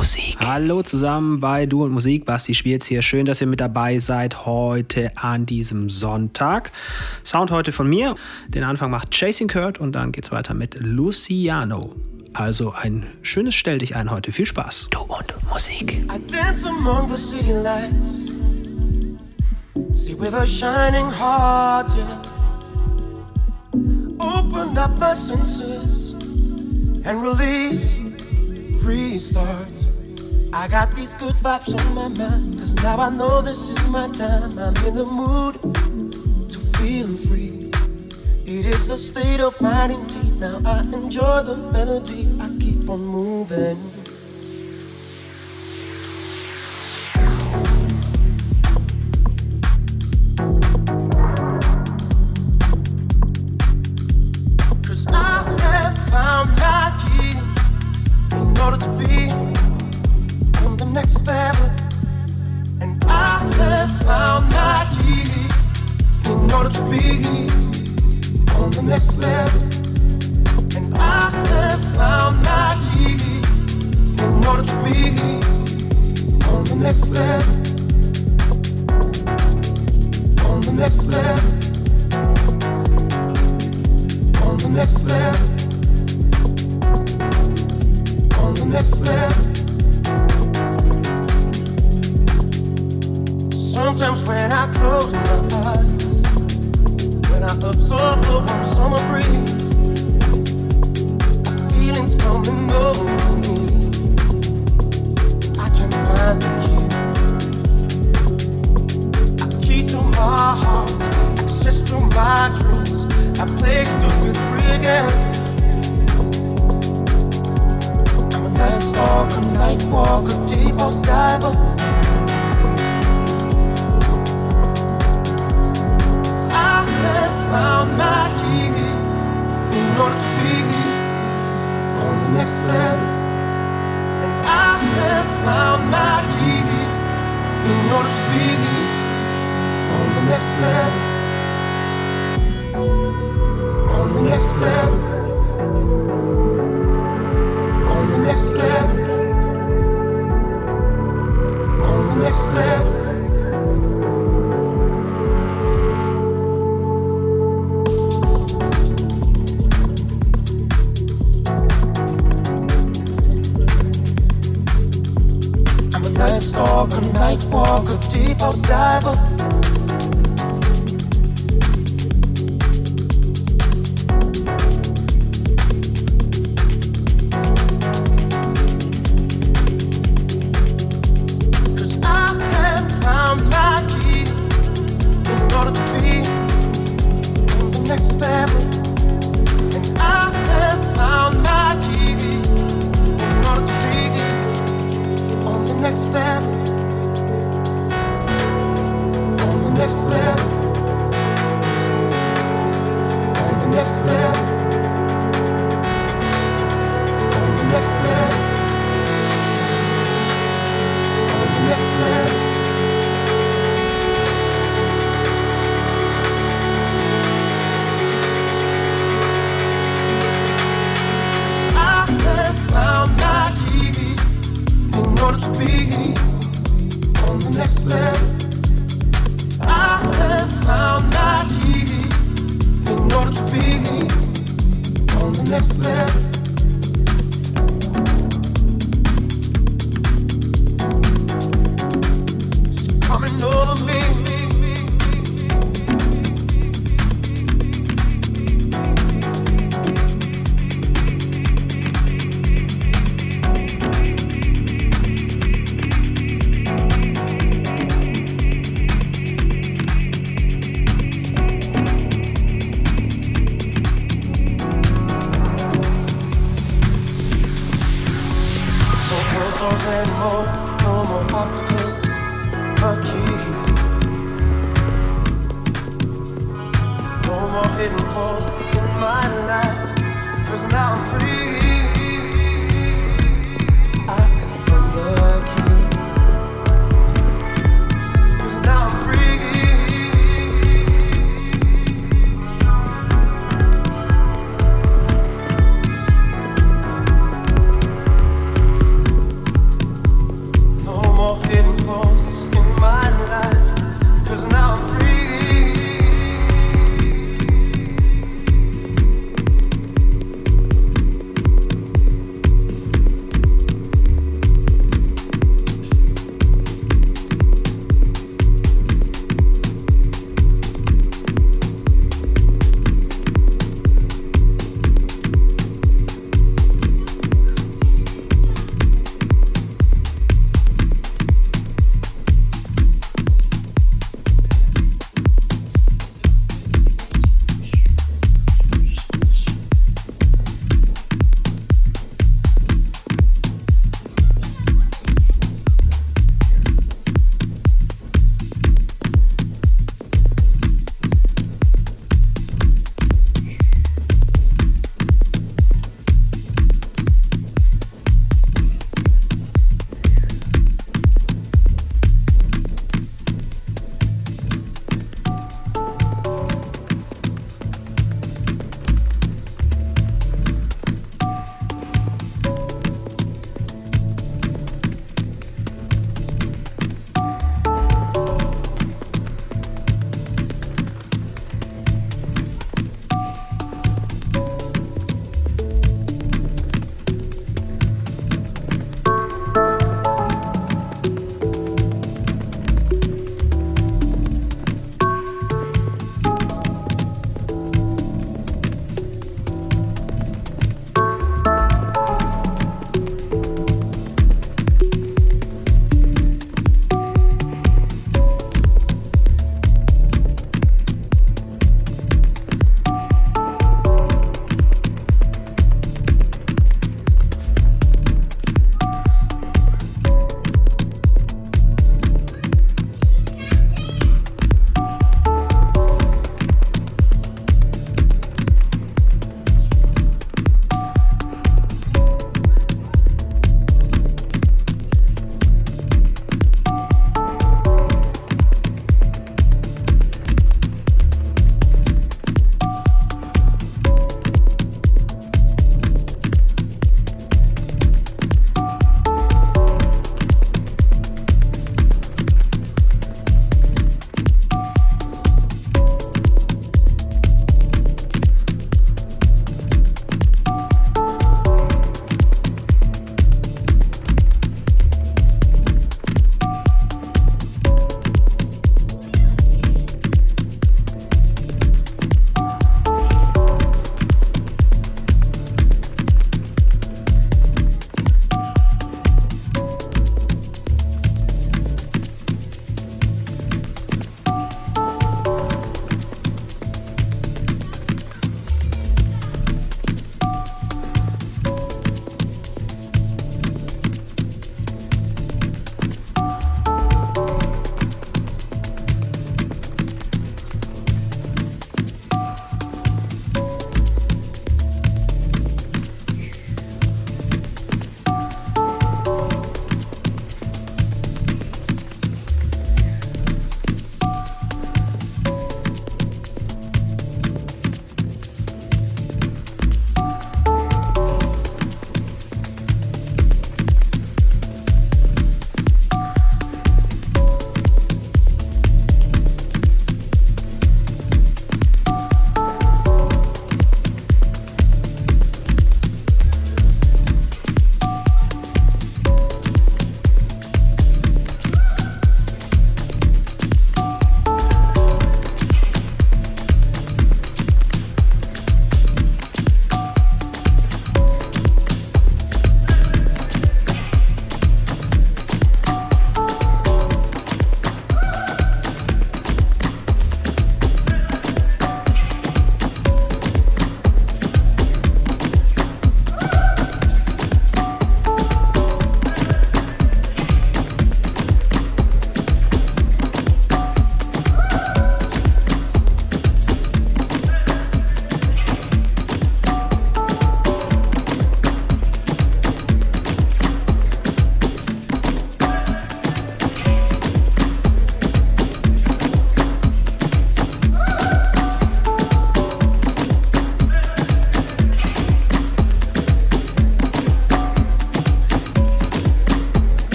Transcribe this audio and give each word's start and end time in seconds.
Musik. 0.00 0.38
Hallo 0.46 0.82
zusammen 0.82 1.40
bei 1.40 1.66
Du 1.66 1.84
und 1.84 1.92
Musik. 1.92 2.24
Basti 2.24 2.54
Schwierz 2.54 2.86
hier. 2.86 3.02
Schön, 3.02 3.26
dass 3.26 3.42
ihr 3.42 3.46
mit 3.46 3.60
dabei 3.60 3.98
seid 3.98 4.46
heute 4.46 5.14
an 5.14 5.44
diesem 5.44 5.90
Sonntag. 5.90 6.72
Sound 7.22 7.50
heute 7.50 7.70
von 7.70 7.86
mir. 7.86 8.14
Den 8.48 8.64
Anfang 8.64 8.90
macht 8.90 9.10
Chasing 9.10 9.48
Kurt 9.48 9.76
und 9.78 9.92
dann 9.92 10.10
geht's 10.10 10.32
weiter 10.32 10.54
mit 10.54 10.74
Luciano. 10.80 11.96
Also 12.32 12.72
ein 12.72 13.08
schönes 13.20 13.54
Stell 13.54 13.76
dich 13.76 13.94
ein 13.94 14.10
heute. 14.10 14.32
Viel 14.32 14.46
Spaß. 14.46 14.88
Du 14.90 15.00
und 15.00 15.34
Musik. 15.50 15.92
I 15.92 16.18
dance 16.32 16.66
among 16.66 17.10
the 17.10 17.18
city 17.18 17.52
lights. 17.52 18.32
See 19.90 20.14
with 20.18 20.32
a 20.32 20.46
shining 20.46 21.10
heart, 21.10 21.90
yeah. 21.94 22.22
Open 24.18 24.78
up 24.78 24.98
my 24.98 25.12
senses 25.12 26.14
and 27.04 27.22
release, 27.22 28.00
restart. 28.82 29.90
I 30.52 30.66
got 30.68 30.94
these 30.94 31.14
good 31.14 31.34
vibes 31.36 31.78
on 31.78 31.94
my 31.94 32.08
mind. 32.08 32.58
Cause 32.58 32.74
now 32.76 32.96
I 32.96 33.10
know 33.10 33.40
this 33.40 33.68
is 33.68 33.88
my 33.88 34.08
time. 34.08 34.58
I'm 34.58 34.76
in 34.86 34.94
the 34.94 35.06
mood 35.06 35.54
to 36.50 36.58
feel 36.78 37.16
free. 37.16 37.70
It 38.46 38.66
is 38.66 38.90
a 38.90 38.98
state 38.98 39.40
of 39.40 39.60
mind 39.60 39.92
indeed. 39.92 40.40
Now 40.40 40.60
I 40.64 40.80
enjoy 40.80 41.42
the 41.42 41.56
melody. 41.72 42.28
I 42.40 42.48
keep 42.58 42.88
on 42.88 43.00
moving. 43.00 43.99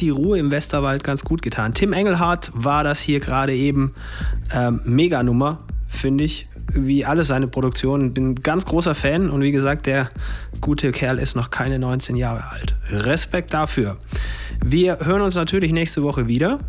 Die 0.00 0.10
Ruhe 0.10 0.38
im 0.38 0.50
Westerwald 0.50 1.04
ganz 1.04 1.24
gut 1.24 1.42
getan. 1.42 1.74
Tim 1.74 1.92
Engelhardt 1.92 2.50
war 2.54 2.84
das 2.84 3.00
hier 3.00 3.20
gerade 3.20 3.54
eben. 3.54 3.94
Ähm, 4.52 4.80
Mega-Nummer, 4.84 5.58
finde 5.88 6.24
ich. 6.24 6.48
Wie 6.68 7.04
alle 7.04 7.24
seine 7.24 7.46
Produktionen. 7.46 8.12
Bin 8.12 8.34
ganz 8.34 8.66
großer 8.66 8.94
Fan 8.94 9.30
und 9.30 9.42
wie 9.42 9.52
gesagt, 9.52 9.86
der 9.86 10.08
gute 10.60 10.90
Kerl 10.90 11.18
ist 11.18 11.36
noch 11.36 11.50
keine 11.50 11.78
19 11.78 12.16
Jahre 12.16 12.50
alt. 12.50 12.74
Respekt 12.90 13.54
dafür. 13.54 13.96
Wir 14.64 14.98
hören 15.00 15.22
uns 15.22 15.36
natürlich 15.36 15.72
nächste 15.72 16.02
Woche 16.02 16.26
wieder. 16.26 16.60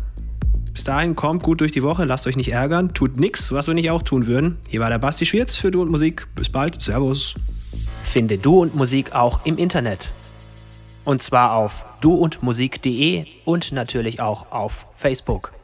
Bis 0.72 0.84
dahin 0.84 1.16
kommt 1.16 1.42
gut 1.42 1.60
durch 1.60 1.72
die 1.72 1.82
Woche, 1.82 2.04
lasst 2.04 2.28
euch 2.28 2.36
nicht 2.36 2.52
ärgern, 2.52 2.94
tut 2.94 3.16
nichts, 3.16 3.50
was 3.50 3.66
wir 3.66 3.74
nicht 3.74 3.90
auch 3.90 4.02
tun 4.02 4.28
würden. 4.28 4.58
Hier 4.68 4.78
war 4.78 4.90
der 4.90 5.00
Basti 5.00 5.26
Schwierz 5.26 5.56
für 5.56 5.72
Du 5.72 5.82
und 5.82 5.90
Musik. 5.90 6.28
Bis 6.36 6.48
bald, 6.48 6.80
Servus. 6.80 7.34
Finde 8.02 8.38
Du 8.38 8.62
und 8.62 8.76
Musik 8.76 9.12
auch 9.12 9.44
im 9.44 9.58
Internet. 9.58 10.12
Und 11.08 11.22
zwar 11.22 11.54
auf 11.54 11.86
duundmusik.de 12.02 13.24
und 13.46 13.72
natürlich 13.72 14.20
auch 14.20 14.52
auf 14.52 14.84
Facebook. 14.94 15.57